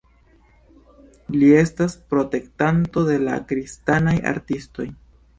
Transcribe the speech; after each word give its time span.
Li 1.33 1.49
estas 1.57 1.95
protektanto 2.13 3.03
de 3.09 3.17
la 3.25 3.35
kristanaj 3.51 4.15
artistoj. 4.33 4.87